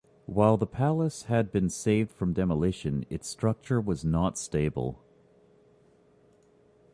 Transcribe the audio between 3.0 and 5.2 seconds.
its structure was not stable.